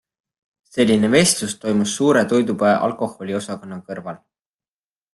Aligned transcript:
Selline 0.75 1.11
vestlus 1.15 1.53
toimus 1.67 1.95
suure 1.99 2.25
toidupoe 2.33 2.75
alkoholiosakonna 2.89 3.81
kõrval. 3.93 4.23